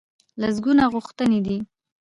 لسګونه 0.41 0.83
غوښتنې 0.93 1.39
دي. 1.45 1.57